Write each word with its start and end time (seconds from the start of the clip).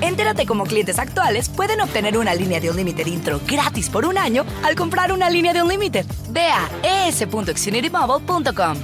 Entérate 0.00 0.46
cómo 0.46 0.64
clientes 0.64 0.98
actuales 0.98 1.48
pueden 1.48 1.80
obtener 1.80 2.16
una 2.16 2.34
línea 2.34 2.60
de 2.60 2.70
un 2.70 2.76
límite 2.76 3.08
intro 3.08 3.40
gratis 3.46 3.90
por 3.90 4.06
un 4.06 4.16
año 4.16 4.44
al 4.62 4.74
comprar 4.74 5.12
una 5.12 5.28
línea 5.28 5.52
de 5.52 5.62
un 5.62 5.68
límite. 5.68 6.04
Ve 6.30 6.48
a 6.48 7.06
es.xfinitymobile.com. 7.08 8.76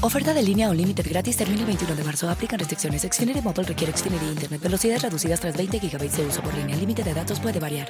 Oferta 0.00 0.32
de 0.32 0.42
línea 0.42 0.70
o 0.70 0.74
límite 0.74 1.02
gratis 1.02 1.36
termina 1.36 1.60
el 1.60 1.66
21 1.66 1.94
de 1.96 2.04
marzo. 2.04 2.28
Aplican 2.30 2.58
restricciones. 2.58 3.02
Xfinity 3.02 3.40
Mobile 3.42 3.64
requiere 3.64 3.92
Xfinity 3.92 4.26
Internet. 4.26 4.60
Velocidades 4.60 5.02
reducidas 5.02 5.40
tras 5.40 5.56
20 5.56 5.78
GB 5.78 6.10
de 6.10 6.26
uso 6.26 6.42
por 6.42 6.54
línea. 6.54 6.74
El 6.74 6.80
límite 6.80 7.02
de 7.02 7.14
datos 7.14 7.40
puede 7.40 7.58
variar. 7.58 7.88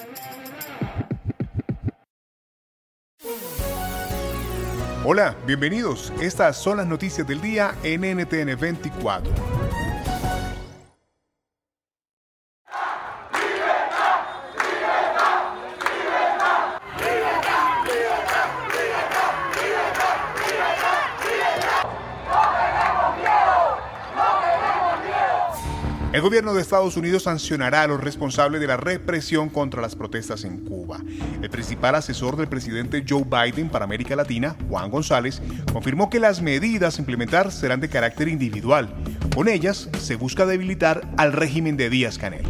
Hola, 5.05 5.35
bienvenidos. 5.47 6.13
Estas 6.21 6.57
son 6.57 6.77
las 6.77 6.87
noticias 6.87 7.27
del 7.27 7.41
día 7.41 7.75
en 7.83 8.03
NTN 8.03 8.59
24. 8.59 9.68
El 26.19 26.23
gobierno 26.23 26.53
de 26.53 26.63
Estados 26.63 26.97
Unidos 26.97 27.23
sancionará 27.23 27.83
a 27.83 27.87
los 27.87 28.03
responsables 28.03 28.61
de 28.61 28.67
la 28.67 28.77
represión 28.77 29.49
contra 29.49 29.81
las 29.81 29.95
protestas 29.95 30.43
en 30.43 30.65
Cuba. 30.65 30.99
El 31.41 31.49
principal 31.49 31.95
asesor 31.95 32.37
del 32.37 32.49
presidente 32.49 33.05
Joe 33.09 33.23
Biden 33.23 33.71
para 33.71 33.85
América 33.85 34.17
Latina, 34.17 34.57
Juan 34.69 34.91
González, 34.91 35.41
confirmó 35.73 36.11
que 36.11 36.19
las 36.19 36.43
medidas 36.43 36.99
a 36.99 37.03
implementar 37.03 37.53
serán 37.53 37.79
de 37.79 37.89
carácter 37.89 38.27
individual. 38.27 38.93
Con 39.33 39.47
ellas 39.47 39.89
se 39.97 40.17
busca 40.17 40.45
debilitar 40.45 41.09
al 41.19 41.33
régimen 41.33 41.77
de 41.77 41.89
Díaz 41.89 42.19
Canel. 42.19 42.45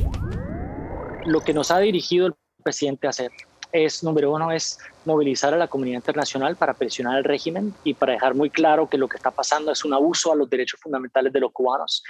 Lo 1.26 1.42
que 1.42 1.52
nos 1.52 1.70
ha 1.70 1.78
dirigido 1.78 2.28
el 2.28 2.34
presidente 2.62 3.06
a 3.06 3.10
hacer 3.10 3.32
es, 3.72 4.02
número 4.02 4.32
uno, 4.32 4.50
es 4.50 4.78
movilizar 5.04 5.52
a 5.52 5.58
la 5.58 5.68
comunidad 5.68 5.96
internacional 5.96 6.56
para 6.56 6.72
presionar 6.72 7.16
al 7.16 7.24
régimen 7.24 7.74
y 7.84 7.92
para 7.92 8.14
dejar 8.14 8.34
muy 8.34 8.48
claro 8.48 8.88
que 8.88 8.96
lo 8.96 9.08
que 9.08 9.18
está 9.18 9.30
pasando 9.30 9.70
es 9.72 9.84
un 9.84 9.92
abuso 9.92 10.32
a 10.32 10.36
los 10.36 10.48
derechos 10.48 10.80
fundamentales 10.80 11.34
de 11.34 11.40
los 11.40 11.52
cubanos. 11.52 12.02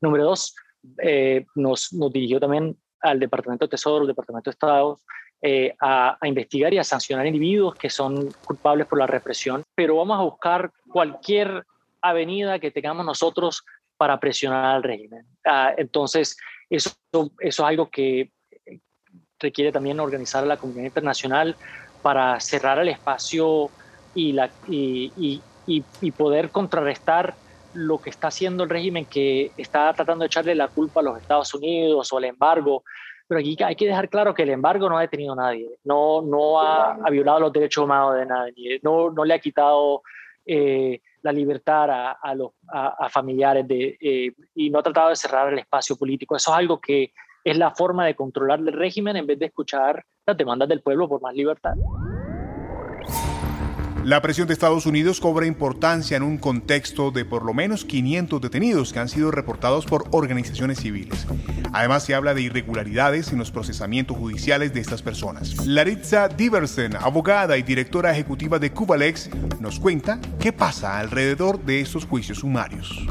Número 0.00 0.26
dos, 0.26 0.54
eh, 0.98 1.46
nos, 1.54 1.92
nos, 1.92 2.12
dirigió 2.12 2.40
también 2.40 2.76
al 3.00 3.18
Departamento 3.18 3.64
de 3.64 3.70
Tesoro, 3.70 4.02
al 4.02 4.08
Departamento 4.08 4.50
de 4.50 4.54
Estado, 4.54 4.98
eh, 5.42 5.74
a, 5.80 6.18
investigar 6.24 6.72
y 6.74 6.78
a 6.78 6.84
sancionar 6.84 7.26
individuos 7.26 7.74
que 7.74 7.88
son 7.88 8.30
culpables 8.44 8.86
por 8.86 8.98
la 8.98 9.06
represión, 9.06 9.62
pero 9.74 9.96
vamos 9.96 10.18
a 10.18 10.22
buscar 10.22 10.70
cualquier 10.88 11.64
avenida 12.02 12.58
que 12.58 12.70
tengamos 12.70 13.06
nosotros 13.06 13.64
para 13.96 14.20
presionar 14.20 14.76
al 14.76 14.82
régimen. 14.82 15.26
Ah, 15.46 15.72
entonces, 15.76 16.36
eso, 16.68 16.90
es 17.38 17.60
algo 17.60 17.90
que 17.90 18.32
requiere 19.38 19.72
también 19.72 20.00
organizar 20.00 20.44
a 20.44 20.46
la 20.46 20.56
comunidad 20.58 20.86
internacional 20.86 21.56
para 22.02 22.38
cerrar 22.40 22.78
el 22.78 22.88
espacio 22.88 23.70
y 24.14 24.32
poder 26.16 26.50
contrarrestar 26.50 27.34
lo 27.74 27.98
que 27.98 28.10
está 28.10 28.28
haciendo 28.28 28.64
el 28.64 28.70
régimen 28.70 29.06
que 29.06 29.52
está 29.56 29.92
tratando 29.92 30.22
de 30.22 30.26
echarle 30.26 30.54
la 30.54 30.68
culpa 30.68 31.00
a 31.00 31.02
los 31.02 31.18
Estados 31.18 31.54
Unidos 31.54 32.12
o 32.12 32.18
al 32.18 32.24
embargo. 32.24 32.84
Pero 33.26 33.40
aquí 33.40 33.56
hay 33.62 33.76
que 33.76 33.86
dejar 33.86 34.08
claro 34.08 34.34
que 34.34 34.42
el 34.42 34.50
embargo 34.50 34.88
no 34.88 34.98
ha 34.98 35.02
detenido 35.02 35.34
a 35.34 35.36
nadie, 35.36 35.68
no, 35.84 36.20
no 36.20 36.60
ha, 36.60 37.08
violado 37.10 37.38
los 37.38 37.52
derechos 37.52 37.84
humanos 37.84 38.16
de 38.16 38.26
nadie, 38.26 38.80
no, 38.82 39.10
no 39.10 39.24
le 39.24 39.34
ha 39.34 39.38
quitado 39.38 40.02
eh, 40.44 41.00
la 41.22 41.30
libertad 41.30 41.90
a, 41.90 42.12
a 42.12 42.34
los 42.34 42.50
familiares 43.10 43.66
eh, 43.68 44.32
y 44.54 44.70
no 44.70 44.80
ha 44.80 44.82
tratado 44.82 45.10
de 45.10 45.16
cerrar 45.16 45.52
el 45.52 45.60
espacio 45.60 45.96
político. 45.96 46.34
Eso 46.34 46.50
es 46.50 46.58
algo 46.58 46.80
que 46.80 47.12
es 47.44 47.56
la 47.56 47.70
forma 47.70 48.06
de 48.06 48.16
controlar 48.16 48.58
el 48.58 48.72
régimen 48.72 49.16
en 49.16 49.26
vez 49.26 49.38
de 49.38 49.46
escuchar 49.46 50.04
las 50.26 50.36
demandas 50.36 50.68
del 50.68 50.82
pueblo 50.82 51.08
por 51.08 51.20
más 51.20 51.34
libertad. 51.34 51.74
La 54.04 54.22
presión 54.22 54.48
de 54.48 54.54
Estados 54.54 54.86
Unidos 54.86 55.20
cobra 55.20 55.46
importancia 55.46 56.16
en 56.16 56.22
un 56.22 56.38
contexto 56.38 57.10
de 57.10 57.26
por 57.26 57.44
lo 57.44 57.52
menos 57.52 57.84
500 57.84 58.40
detenidos 58.40 58.94
que 58.94 58.98
han 58.98 59.10
sido 59.10 59.30
reportados 59.30 59.84
por 59.84 60.04
organizaciones 60.10 60.80
civiles. 60.80 61.26
Además, 61.74 62.04
se 62.04 62.14
habla 62.14 62.32
de 62.32 62.40
irregularidades 62.40 63.30
en 63.30 63.38
los 63.38 63.50
procesamientos 63.50 64.16
judiciales 64.16 64.72
de 64.72 64.80
estas 64.80 65.02
personas. 65.02 65.66
Laritza 65.66 66.28
Diversen, 66.28 66.96
abogada 66.96 67.58
y 67.58 67.62
directora 67.62 68.10
ejecutiva 68.10 68.58
de 68.58 68.72
Cubalex, 68.72 69.28
nos 69.60 69.78
cuenta 69.78 70.18
qué 70.40 70.52
pasa 70.52 70.98
alrededor 70.98 71.60
de 71.60 71.82
estos 71.82 72.06
juicios 72.06 72.38
sumarios. 72.38 73.06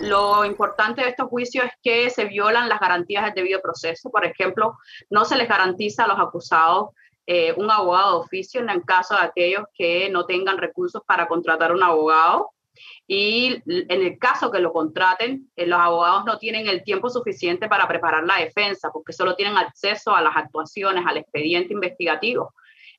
Lo 0.00 0.46
importante 0.46 1.02
de 1.02 1.10
estos 1.10 1.28
juicios 1.28 1.66
es 1.66 1.72
que 1.82 2.10
se 2.10 2.24
violan 2.24 2.70
las 2.70 2.80
garantías 2.80 3.24
del 3.26 3.34
debido 3.34 3.60
proceso. 3.60 4.10
Por 4.10 4.24
ejemplo, 4.24 4.78
no 5.10 5.26
se 5.26 5.36
les 5.36 5.48
garantiza 5.48 6.04
a 6.04 6.08
los 6.08 6.18
acusados 6.18 6.88
eh, 7.26 7.54
un 7.56 7.70
abogado 7.70 8.12
de 8.12 8.24
oficio 8.24 8.60
en 8.60 8.70
el 8.70 8.84
caso 8.84 9.14
de 9.14 9.22
aquellos 9.22 9.64
que 9.74 10.10
no 10.10 10.26
tengan 10.26 10.58
recursos 10.58 11.02
para 11.06 11.26
contratar 11.26 11.72
un 11.72 11.82
abogado. 11.82 12.50
Y 13.06 13.62
en 13.66 14.02
el 14.02 14.18
caso 14.18 14.50
que 14.50 14.58
lo 14.58 14.72
contraten, 14.72 15.50
eh, 15.56 15.66
los 15.66 15.78
abogados 15.78 16.24
no 16.24 16.38
tienen 16.38 16.66
el 16.68 16.82
tiempo 16.82 17.10
suficiente 17.10 17.68
para 17.68 17.86
preparar 17.86 18.24
la 18.24 18.38
defensa 18.38 18.90
porque 18.92 19.12
solo 19.12 19.36
tienen 19.36 19.56
acceso 19.56 20.14
a 20.14 20.22
las 20.22 20.36
actuaciones, 20.36 21.04
al 21.06 21.18
expediente 21.18 21.74
investigativo, 21.74 22.54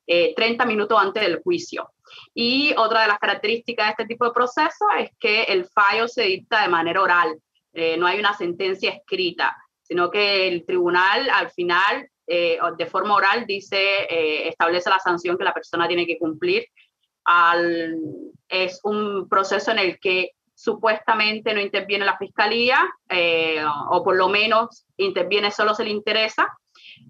eh, 0.06 0.34
30 0.36 0.64
minutos 0.66 0.98
antes 1.00 1.22
del 1.22 1.42
juicio. 1.42 1.90
Y 2.32 2.74
otra 2.76 3.02
de 3.02 3.08
las 3.08 3.18
características 3.18 3.86
de 3.86 3.90
este 3.90 4.06
tipo 4.06 4.24
de 4.26 4.32
proceso 4.32 4.84
es 4.98 5.10
que 5.18 5.44
el 5.44 5.66
fallo 5.66 6.06
se 6.08 6.22
dicta 6.22 6.62
de 6.62 6.68
manera 6.68 7.02
oral, 7.02 7.36
eh, 7.72 7.96
no 7.96 8.06
hay 8.06 8.18
una 8.18 8.34
sentencia 8.34 8.90
escrita, 8.90 9.56
sino 9.82 10.10
que 10.10 10.46
el 10.48 10.64
tribunal 10.64 11.28
al 11.30 11.50
final 11.50 12.08
eh, 12.26 12.58
de 12.78 12.86
forma 12.86 13.14
oral 13.14 13.44
dice, 13.46 13.76
eh, 14.08 14.48
establece 14.48 14.90
la 14.90 14.98
sanción 14.98 15.36
que 15.36 15.44
la 15.44 15.54
persona 15.54 15.88
tiene 15.88 16.06
que 16.06 16.18
cumplir. 16.18 16.66
Al, 17.24 17.96
es 18.48 18.80
un 18.84 19.28
proceso 19.28 19.70
en 19.70 19.78
el 19.78 19.98
que 19.98 20.32
supuestamente 20.54 21.52
no 21.52 21.60
interviene 21.60 22.04
la 22.04 22.16
fiscalía, 22.16 22.78
eh, 23.08 23.64
o 23.90 24.04
por 24.04 24.16
lo 24.16 24.28
menos 24.28 24.86
interviene 24.96 25.50
solo 25.50 25.74
se 25.74 25.84
le 25.84 25.90
interesa, 25.90 26.46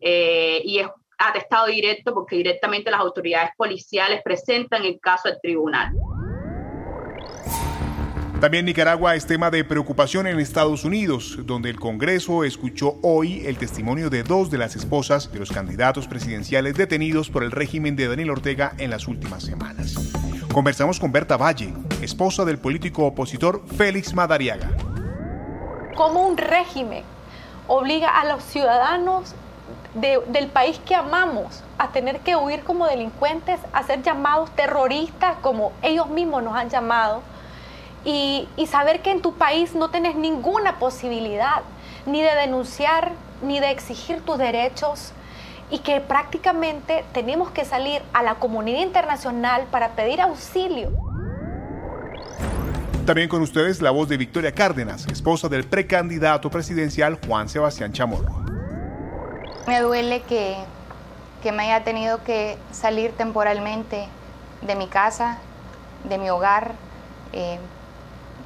eh, 0.00 0.62
y 0.64 0.78
es 0.78 0.88
atestado 1.19 1.66
directo 1.66 2.12
porque 2.12 2.36
directamente 2.36 2.91
las 2.91 3.00
autoridades 3.00 3.50
policiales 3.56 4.22
presentan 4.25 4.84
el 4.84 4.98
caso 4.98 5.28
al 5.28 5.38
tribunal. 5.41 5.92
También 8.44 8.66
Nicaragua 8.66 9.15
es 9.15 9.25
tema 9.25 9.50
de 9.50 9.65
preocupación 9.65 10.27
en 10.27 10.38
Estados 10.38 10.84
Unidos, 10.84 11.38
donde 11.47 11.71
el 11.71 11.81
Congreso 11.81 12.44
escuchó 12.44 12.99
hoy 13.00 13.43
el 13.47 13.56
testimonio 13.56 14.10
de 14.10 14.22
dos 14.22 14.50
de 14.50 14.59
las 14.59 14.77
esposas 14.77 15.32
de 15.32 15.38
los 15.38 15.50
candidatos 15.50 16.06
presidenciales 16.06 16.75
detenidos 16.75 17.31
por 17.31 17.43
el 17.43 17.53
régimen 17.53 17.97
de 17.97 18.06
Daniel 18.06 18.28
Ortega 18.28 18.75
en 18.77 18.91
las 18.91 19.09
últimas 19.09 19.44
semanas. 19.44 19.94
Conversamos 20.53 21.00
con 21.00 21.10
Berta 21.10 21.38
Valle, 21.38 21.72
esposa 22.03 22.44
del 22.44 22.59
político 22.59 23.06
opositor 23.06 23.62
Félix 23.78 24.12
Madariaga. 24.12 24.69
¿Cómo 25.97 26.26
un 26.28 26.37
régimen 26.37 27.03
obliga 27.66 28.11
a 28.11 28.26
los 28.26 28.44
ciudadanos 28.44 29.34
de, 29.94 30.21
del 30.28 30.49
país 30.49 30.78
que 30.84 30.94
amamos 30.94 31.65
a 31.78 31.93
tener 31.93 32.20
que 32.20 32.37
huir 32.37 32.62
como 32.62 32.87
delincuentes, 32.87 33.58
a 33.73 33.82
ser 33.85 34.02
llamados 34.02 34.55
terroristas 34.55 35.38
como 35.40 35.73
ellos 35.81 36.11
mismos 36.11 36.43
nos 36.43 36.55
han 36.55 36.69
llamado? 36.69 37.23
Y, 38.04 38.48
y, 38.56 38.66
saber 38.66 39.00
que 39.00 39.10
en 39.10 39.22
tu 39.22 39.34
país 39.34 39.74
no 39.74 39.90
tienes 39.90 40.14
ninguna 40.14 40.78
posibilidad 40.78 41.62
ni 42.06 42.20
de 42.20 42.34
denunciar 42.34 43.12
ni 43.42 43.60
de 43.60 43.70
exigir 43.70 44.20
tus 44.20 44.38
derechos 44.38 45.12
y 45.70 45.78
que 45.78 46.00
prácticamente 46.00 47.04
tenemos 47.12 47.50
que 47.50 47.64
salir 47.64 48.02
a 48.12 48.22
la 48.22 48.36
comunidad 48.36 48.80
internacional 48.80 49.66
para 49.70 49.90
pedir 49.90 50.20
auxilio. 50.20 50.90
También 53.06 53.28
con 53.28 53.42
ustedes 53.42 53.82
la 53.82 53.90
voz 53.90 54.08
de 54.08 54.16
Victoria 54.16 54.52
Cárdenas, 54.52 55.06
esposa 55.08 55.48
del 55.48 55.64
precandidato 55.64 56.50
presidencial 56.50 57.18
Juan 57.26 57.48
Sebastián 57.48 57.92
Chamorro. 57.92 58.44
Me 59.66 59.80
duele 59.80 60.22
que, 60.22 60.56
que 61.42 61.52
me 61.52 61.64
haya 61.64 61.84
tenido 61.84 62.22
que 62.24 62.56
salir 62.72 63.12
temporalmente 63.12 64.06
de 64.62 64.74
mi 64.74 64.88
casa, 64.88 65.38
de 66.08 66.16
mi 66.16 66.30
hogar, 66.30 66.72
eh, 67.32 67.58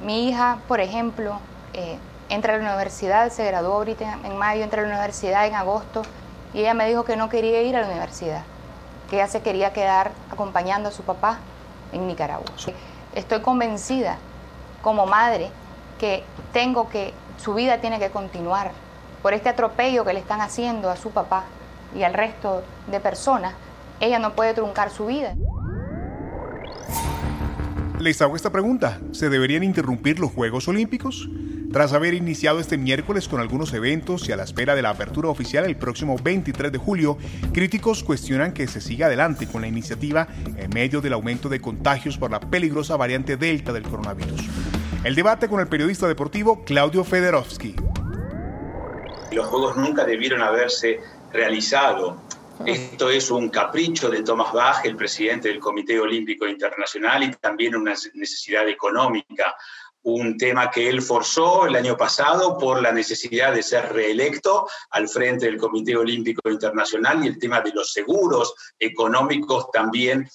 mi 0.01 0.29
hija, 0.29 0.59
por 0.67 0.79
ejemplo, 0.79 1.39
eh, 1.73 1.97
entra 2.29 2.53
a 2.53 2.57
la 2.57 2.63
universidad, 2.63 3.31
se 3.31 3.45
graduó 3.45 3.73
ahorita 3.75 4.19
en 4.23 4.37
mayo, 4.37 4.63
entra 4.63 4.81
a 4.81 4.85
la 4.85 4.93
universidad 4.93 5.45
en 5.47 5.55
agosto 5.55 6.03
y 6.53 6.59
ella 6.59 6.73
me 6.73 6.87
dijo 6.87 7.03
que 7.03 7.15
no 7.15 7.29
quería 7.29 7.61
ir 7.61 7.75
a 7.75 7.81
la 7.81 7.87
universidad, 7.87 8.43
que 9.09 9.17
ella 9.17 9.27
se 9.27 9.41
quería 9.41 9.73
quedar 9.73 10.11
acompañando 10.31 10.89
a 10.89 10.91
su 10.91 11.03
papá 11.03 11.39
en 11.91 12.07
Nicaragua. 12.07 12.45
Estoy 13.13 13.41
convencida 13.41 14.17
como 14.81 15.05
madre 15.05 15.51
que 15.99 16.23
tengo 16.53 16.89
que, 16.89 17.13
su 17.37 17.53
vida 17.53 17.79
tiene 17.79 17.99
que 17.99 18.09
continuar 18.09 18.71
por 19.21 19.33
este 19.33 19.49
atropello 19.49 20.05
que 20.05 20.13
le 20.13 20.19
están 20.19 20.41
haciendo 20.41 20.89
a 20.89 20.95
su 20.95 21.11
papá 21.11 21.43
y 21.95 22.03
al 22.03 22.13
resto 22.13 22.63
de 22.87 22.99
personas. 22.99 23.53
Ella 23.99 24.19
no 24.19 24.31
puede 24.33 24.53
truncar 24.53 24.91
su 24.91 25.07
vida. 25.07 25.33
Les 27.99 28.21
hago 28.21 28.37
esta 28.37 28.49
pregunta. 28.49 29.01
¿Se 29.11 29.29
deberían 29.29 29.61
interrumpir 29.61 30.19
los 30.19 30.31
Juegos 30.31 30.69
Olímpicos? 30.69 31.29
Tras 31.73 31.91
haber 31.91 32.13
iniciado 32.13 32.61
este 32.61 32.77
miércoles 32.77 33.27
con 33.27 33.41
algunos 33.41 33.73
eventos 33.73 34.29
y 34.29 34.31
a 34.31 34.37
la 34.37 34.45
espera 34.45 34.73
de 34.73 34.81
la 34.81 34.91
apertura 34.91 35.27
oficial 35.27 35.65
el 35.65 35.75
próximo 35.75 36.15
23 36.17 36.71
de 36.71 36.77
julio, 36.77 37.17
críticos 37.53 38.05
cuestionan 38.05 38.53
que 38.53 38.67
se 38.67 38.79
siga 38.79 39.07
adelante 39.07 39.47
con 39.47 39.61
la 39.61 39.67
iniciativa 39.67 40.29
en 40.55 40.69
medio 40.69 41.01
del 41.01 41.11
aumento 41.11 41.49
de 41.49 41.59
contagios 41.59 42.17
por 42.17 42.31
la 42.31 42.39
peligrosa 42.39 42.95
variante 42.95 43.35
Delta 43.35 43.73
del 43.73 43.83
coronavirus. 43.83 44.47
El 45.03 45.13
debate 45.13 45.49
con 45.49 45.59
el 45.59 45.67
periodista 45.67 46.07
deportivo 46.07 46.63
Claudio 46.63 47.03
Federovsky. 47.03 47.75
Los 49.33 49.45
Juegos 49.47 49.75
nunca 49.75 50.05
debieron 50.05 50.41
haberse 50.41 51.01
realizado 51.33 52.21
esto 52.65 53.09
es 53.09 53.31
un 53.31 53.49
capricho 53.49 54.09
de 54.09 54.23
Thomas 54.23 54.51
Bach, 54.51 54.85
el 54.85 54.95
presidente 54.95 55.47
del 55.47 55.59
Comité 55.59 55.99
Olímpico 55.99 56.47
Internacional, 56.47 57.23
y 57.23 57.31
también 57.31 57.75
una 57.75 57.93
necesidad 58.13 58.67
económica. 58.67 59.55
Un 60.01 60.37
tema 60.37 60.69
que 60.71 60.87
él 60.87 61.01
forzó 61.01 61.65
el 61.65 61.75
año 61.75 61.97
pasado 61.97 62.57
por 62.57 62.81
la 62.81 62.91
necesidad 62.91 63.53
de 63.53 63.63
ser 63.63 63.91
reelecto 63.91 64.67
al 64.91 65.09
frente 65.09 65.45
del 65.45 65.57
Comité 65.57 65.95
Olímpico 65.95 66.49
Internacional 66.49 67.23
y 67.23 67.27
el 67.27 67.37
tema 67.37 67.61
de 67.61 67.71
los 67.73 67.91
seguros 67.91 68.53
económicos 68.79 69.69
también 69.71 70.29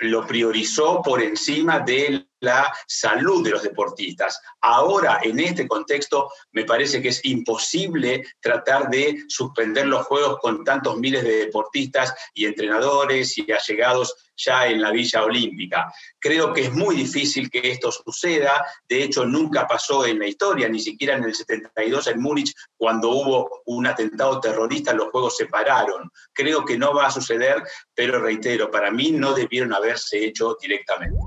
lo 0.00 0.26
priorizó 0.26 1.02
por 1.02 1.22
encima 1.22 1.80
de 1.80 2.26
la 2.40 2.72
salud 2.86 3.44
de 3.44 3.50
los 3.50 3.62
deportistas. 3.62 4.40
Ahora, 4.62 5.20
en 5.22 5.38
este 5.40 5.68
contexto, 5.68 6.30
me 6.52 6.64
parece 6.64 7.02
que 7.02 7.08
es 7.08 7.20
imposible 7.24 8.24
tratar 8.40 8.88
de 8.88 9.24
suspender 9.28 9.86
los 9.86 10.06
Juegos 10.06 10.38
con 10.40 10.64
tantos 10.64 10.96
miles 10.96 11.22
de 11.22 11.46
deportistas 11.46 12.14
y 12.34 12.46
entrenadores 12.46 13.36
y 13.36 13.52
allegados 13.52 14.29
ya 14.44 14.66
en 14.66 14.80
la 14.80 14.90
Villa 14.90 15.24
Olímpica. 15.24 15.92
Creo 16.18 16.52
que 16.52 16.62
es 16.62 16.72
muy 16.72 16.96
difícil 16.96 17.50
que 17.50 17.70
esto 17.70 17.90
suceda, 17.92 18.64
de 18.88 19.02
hecho 19.02 19.24
nunca 19.24 19.66
pasó 19.66 20.04
en 20.06 20.18
la 20.18 20.26
historia, 20.26 20.68
ni 20.68 20.80
siquiera 20.80 21.16
en 21.16 21.24
el 21.24 21.34
72 21.34 22.06
en 22.08 22.20
Múnich, 22.20 22.54
cuando 22.76 23.10
hubo 23.10 23.62
un 23.66 23.86
atentado 23.86 24.40
terrorista, 24.40 24.92
los 24.92 25.10
Juegos 25.10 25.36
se 25.36 25.46
pararon. 25.46 26.10
Creo 26.32 26.64
que 26.64 26.78
no 26.78 26.94
va 26.94 27.06
a 27.06 27.10
suceder, 27.10 27.62
pero 27.94 28.20
reitero, 28.20 28.70
para 28.70 28.90
mí 28.90 29.12
no 29.12 29.32
debieron 29.32 29.72
haberse 29.72 30.24
hecho 30.24 30.56
directamente. 30.60 31.18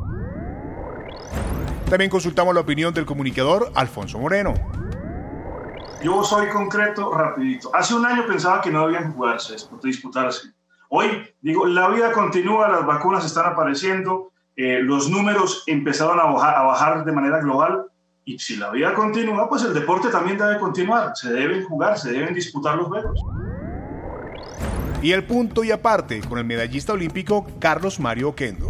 También 1.90 2.10
consultamos 2.10 2.56
la 2.56 2.62
opinión 2.62 2.94
del 2.94 3.06
comunicador 3.06 3.72
Alfonso 3.76 4.18
Moreno. 4.18 4.56
Yo 6.04 6.24
soy 6.24 6.50
concreto, 6.50 7.14
rapidito. 7.14 7.74
Hace 7.74 7.94
un 7.94 8.06
año 8.06 8.26
pensaba 8.28 8.60
que 8.62 8.70
no 8.70 8.86
debían 8.88 9.14
jugarse, 9.14 9.56
disputarse. 9.82 10.54
Hoy 10.96 11.08
digo, 11.42 11.66
la 11.66 11.90
vida 11.90 12.12
continúa, 12.12 12.68
las 12.68 12.86
vacunas 12.86 13.26
están 13.26 13.48
apareciendo, 13.48 14.32
eh, 14.56 14.78
los 14.80 15.10
números 15.10 15.64
empezaron 15.66 16.20
a 16.20 16.26
bajar, 16.26 16.56
a 16.56 16.62
bajar 16.62 17.04
de 17.04 17.12
manera 17.12 17.40
global 17.40 17.88
y 18.24 18.38
si 18.38 18.58
la 18.58 18.70
vida 18.70 18.94
continúa, 18.94 19.50
pues 19.50 19.64
el 19.64 19.74
deporte 19.74 20.10
también 20.10 20.38
debe 20.38 20.60
continuar, 20.60 21.14
se 21.16 21.34
deben 21.34 21.66
jugar, 21.66 21.98
se 21.98 22.12
deben 22.12 22.36
disputar 22.36 22.78
los 22.78 22.90
juegos. 22.90 23.20
Y 25.02 25.14
el 25.14 25.26
punto 25.26 25.64
y 25.64 25.72
aparte 25.72 26.22
con 26.30 26.38
el 26.38 26.46
medallista 26.46 26.94
olímpico 26.94 27.48
Carlos 27.58 28.00
Mario 28.00 28.30
Oquendo. 28.30 28.70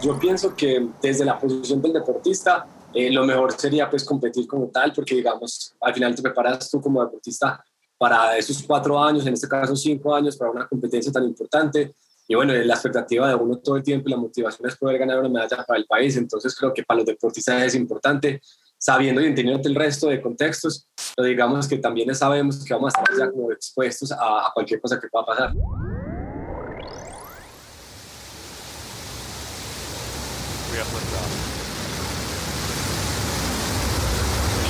Yo 0.00 0.18
pienso 0.18 0.56
que 0.56 0.88
desde 1.02 1.26
la 1.26 1.38
posición 1.38 1.82
del 1.82 1.92
deportista, 1.92 2.66
eh, 2.94 3.12
lo 3.12 3.26
mejor 3.26 3.52
sería 3.52 3.90
pues 3.90 4.02
competir 4.02 4.46
como 4.46 4.68
tal, 4.68 4.94
porque 4.94 5.16
digamos, 5.16 5.76
al 5.78 5.92
final 5.92 6.14
te 6.14 6.22
preparas 6.22 6.70
tú 6.70 6.80
como 6.80 7.04
deportista 7.04 7.62
para 8.00 8.34
esos 8.38 8.62
cuatro 8.62 8.98
años, 8.98 9.26
en 9.26 9.34
este 9.34 9.46
caso 9.46 9.76
cinco 9.76 10.14
años, 10.14 10.34
para 10.34 10.50
una 10.50 10.66
competencia 10.66 11.12
tan 11.12 11.22
importante. 11.24 11.94
Y 12.26 12.34
bueno, 12.34 12.54
la 12.54 12.72
expectativa 12.72 13.28
de 13.28 13.34
uno 13.34 13.58
todo 13.58 13.76
el 13.76 13.82
tiempo 13.82 14.08
y 14.08 14.12
la 14.12 14.16
motivación 14.16 14.66
es 14.66 14.76
poder 14.78 14.96
ganar 14.96 15.18
una 15.18 15.28
medalla 15.28 15.62
para 15.66 15.78
el 15.78 15.84
país. 15.84 16.16
Entonces 16.16 16.56
creo 16.56 16.72
que 16.72 16.82
para 16.82 17.00
los 17.00 17.06
deportistas 17.06 17.62
es 17.62 17.74
importante, 17.74 18.40
sabiendo 18.78 19.20
y 19.20 19.26
entendiendo 19.26 19.68
el 19.68 19.74
resto 19.74 20.08
de 20.08 20.22
contextos, 20.22 20.88
pero 21.14 21.28
digamos 21.28 21.68
que 21.68 21.76
también 21.76 22.14
sabemos 22.14 22.64
que 22.64 22.72
vamos 22.72 22.94
a 22.94 23.02
estar 23.02 23.18
ya 23.18 23.30
como 23.30 23.52
expuestos 23.52 24.10
a, 24.12 24.50
cualquier 24.54 24.80
cosa 24.80 24.98
que 24.98 25.06
pueda 25.08 25.26
pasar. 25.26 25.52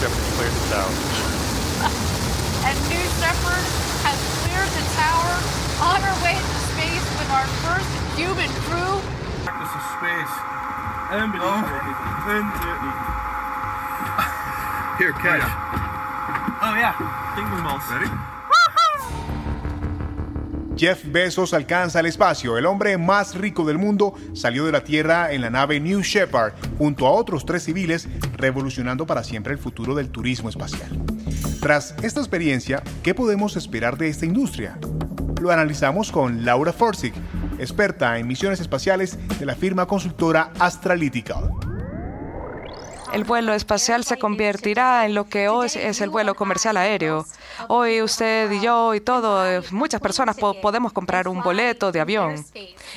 Shepard's 0.01 0.37
cleared 0.37 0.53
the 0.53 0.75
tower. 0.75 1.30
And 2.65 2.77
New 2.93 3.07
Shepard 3.17 3.65
has 4.05 4.19
cleared 4.45 4.73
the 4.77 4.85
tower 4.93 5.33
on 5.81 5.99
our 6.05 6.17
way 6.23 6.37
to 6.37 6.59
space 6.73 7.07
with 7.17 7.31
our 7.33 7.47
first 7.65 7.89
human 8.17 8.51
crew. 8.69 9.01
This 9.61 9.73
is 9.73 9.85
space. 9.97 10.35
Unbelievable. 11.11 11.65
Here, 14.99 15.13
catch. 15.17 15.43
Oh 16.63 16.75
yeah, 16.77 16.93
Dingman 17.35 17.65
balls. 17.65 17.85
Ready? 17.91 18.11
Jeff 20.77 21.03
Bezos 21.05 21.53
alcanza 21.53 22.01
el 22.01 22.07
espacio. 22.07 22.57
El 22.57 22.65
hombre 22.65 22.97
más 22.97 23.35
rico 23.35 23.67
del 23.67 23.77
mundo 23.77 24.15
salió 24.33 24.65
de 24.65 24.73
la 24.73 24.83
Tierra 24.83 25.31
en 25.33 25.43
la 25.43 25.51
nave 25.51 25.79
New 25.79 26.01
Shepard 26.01 26.55
junto 26.79 27.07
a 27.07 27.11
otros 27.11 27.45
tres 27.45 27.65
civiles, 27.65 28.09
revolucionando 28.39 29.07
para 29.07 29.23
siempre 29.23 29.53
el 29.53 29.59
futuro 29.59 29.95
del 29.95 30.09
turismo 30.09 30.49
espacial. 30.49 30.89
Tras 31.61 31.95
esta 32.03 32.21
experiencia, 32.21 32.83
¿qué 33.03 33.15
podemos 33.15 33.57
esperar 33.57 33.99
de 33.99 34.09
esta 34.09 34.27
industria? 34.27 34.79
Lo 35.41 35.51
analizamos 35.51 36.11
con 36.13 36.45
Laura 36.45 36.73
Forsic, 36.73 37.15
experta 37.59 38.19
en 38.19 38.27
misiones 38.27 38.61
espaciales 38.61 39.19
de 39.39 39.47
la 39.47 39.55
firma 39.55 39.87
consultora 39.87 40.53
Astralytical 40.59 41.70
el 43.13 43.25
vuelo 43.25 43.55
espacial 43.55 44.05
se 44.05 44.19
convertirá 44.19 45.05
en 45.05 45.15
lo 45.15 45.27
que 45.27 45.49
hoy 45.49 45.67
es 45.75 46.01
el 46.01 46.11
vuelo 46.11 46.35
comercial 46.35 46.77
aéreo. 46.77 47.27
Hoy 47.69 48.03
usted 48.03 48.51
y 48.51 48.61
yo 48.61 48.95
y 48.95 49.01
todo, 49.01 49.47
eh, 49.47 49.63
muchas 49.73 50.01
personas 50.01 50.37
podemos 50.37 50.93
comprar 50.93 51.27
un 51.29 51.43
boleto 51.43 51.93
de 51.93 52.01
avión 52.01 52.45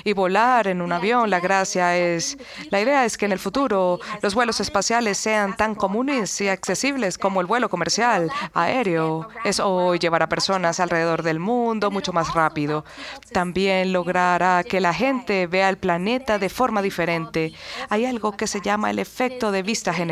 y 0.04 0.14
volar 0.14 0.68
en 0.68 0.82
un 0.82 0.92
avión. 0.92 1.30
La 1.30 1.40
gracia 1.40 1.98
es, 1.98 2.38
la 2.70 2.80
idea 2.80 3.06
es 3.06 3.18
que 3.18 3.26
en 3.26 3.32
el 3.32 3.40
futuro 3.40 4.00
los 4.22 4.36
vuelos 4.36 4.60
espaciales 4.60 5.18
sean 5.18 5.56
tan 5.58 5.74
comunes 5.76 6.40
y 6.42 6.48
accesibles 6.48 7.18
como 7.18 7.42
el 7.42 7.48
vuelo 7.48 7.70
comercial 7.70 8.32
aéreo. 8.54 9.28
Es 9.44 9.60
hoy 9.60 10.00
llevar 10.00 10.22
a 10.24 10.30
personas 10.30 10.80
alrededor 10.80 11.24
del 11.24 11.40
mundo 11.40 11.90
mucho 11.92 12.14
más 12.14 12.34
rápido. 12.34 12.86
También 13.32 13.92
logrará 13.92 14.64
que 14.64 14.80
la 14.80 14.94
gente 14.94 15.48
vea 15.48 15.70
el 15.70 15.78
planeta 15.78 16.38
de 16.38 16.50
forma 16.50 16.82
diferente. 16.82 17.54
Hay 17.90 18.06
algo 18.06 18.38
que 18.38 18.48
se 18.48 18.62
llama 18.62 18.92
el 18.92 19.00
efecto 19.00 19.52
de 19.52 19.64
vista 19.64 19.94
general, 19.94 20.03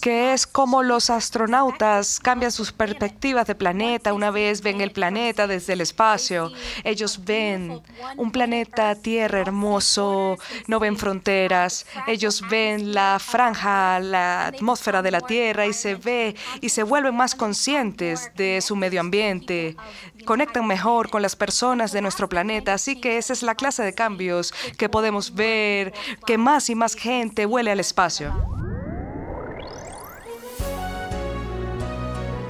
que 0.00 0.32
es 0.32 0.46
como 0.46 0.82
los 0.82 1.10
astronautas 1.10 2.20
cambian 2.20 2.52
sus 2.52 2.72
perspectivas 2.72 3.46
de 3.46 3.54
planeta 3.54 4.12
una 4.12 4.30
vez 4.30 4.62
ven 4.62 4.80
el 4.80 4.92
planeta 4.92 5.46
desde 5.46 5.72
el 5.72 5.80
espacio. 5.80 6.52
Ellos 6.84 7.24
ven 7.24 7.80
un 8.16 8.30
planeta 8.30 8.94
Tierra 8.94 9.40
hermoso, 9.40 10.38
no 10.66 10.78
ven 10.78 10.96
fronteras. 10.96 11.86
Ellos 12.06 12.42
ven 12.48 12.94
la 12.94 13.18
franja, 13.18 14.00
la 14.00 14.46
atmósfera 14.46 15.02
de 15.02 15.10
la 15.10 15.20
Tierra 15.20 15.66
y 15.66 15.72
se 15.72 15.96
ve 15.96 16.36
y 16.60 16.68
se 16.68 16.82
vuelven 16.82 17.16
más 17.16 17.34
conscientes 17.34 18.30
de 18.36 18.60
su 18.60 18.76
medio 18.76 19.00
ambiente. 19.00 19.76
Conectan 20.24 20.66
mejor 20.66 21.10
con 21.10 21.22
las 21.22 21.36
personas 21.36 21.92
de 21.92 22.02
nuestro 22.02 22.28
planeta. 22.28 22.74
Así 22.74 23.00
que 23.00 23.18
esa 23.18 23.32
es 23.32 23.42
la 23.42 23.54
clase 23.54 23.82
de 23.82 23.94
cambios 23.94 24.52
que 24.76 24.88
podemos 24.88 25.34
ver, 25.34 25.92
que 26.26 26.38
más 26.38 26.70
y 26.70 26.74
más 26.74 26.94
gente 26.94 27.46
huele 27.46 27.70
al 27.70 27.80
espacio. 27.80 28.75